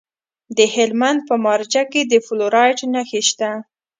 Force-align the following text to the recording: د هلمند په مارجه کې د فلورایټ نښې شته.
د 0.57 0.59
هلمند 0.75 1.19
په 1.29 1.35
مارجه 1.45 1.83
کې 1.91 2.01
د 2.11 2.13
فلورایټ 2.25 2.79
نښې 2.93 3.21
شته. 3.29 3.49